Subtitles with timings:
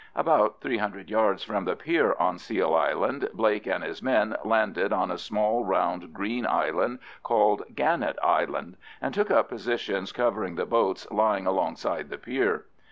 [0.15, 4.91] About three hundred yards from the pier on Seal Island, Blake and his men landed
[4.91, 10.65] on a small round green island called Gannet Island, and took up positions covering the
[10.65, 12.65] boats lying alongside the pier.